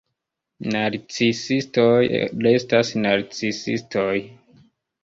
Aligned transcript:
Narcisistoj 0.75 1.93
restas 2.49 2.93
narcisistoj. 3.07 4.11